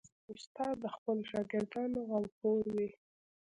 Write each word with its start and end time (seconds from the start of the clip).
استاد 0.33 0.75
د 0.83 0.85
خپلو 0.95 1.21
شاګردانو 1.31 1.99
غمخور 2.09 2.63
وي. 2.75 2.89